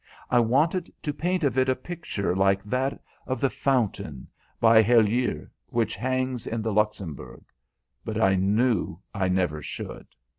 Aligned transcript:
I 0.31 0.39
wanted 0.39 0.91
to 1.03 1.13
paint 1.13 1.43
of 1.43 1.59
it 1.59 1.69
a 1.69 1.75
picture 1.75 2.35
like 2.35 2.63
that 2.63 2.99
of 3.27 3.39
the 3.39 3.51
fountain, 3.51 4.29
by 4.59 4.81
Helleu, 4.81 5.47
which 5.67 5.95
hangs 5.95 6.47
in 6.47 6.63
the 6.63 6.73
Luxembourg. 6.73 7.43
But 8.03 8.19
I 8.19 8.33
knew 8.33 8.97
I 9.13 9.27
never 9.27 9.61
should. 9.61 10.07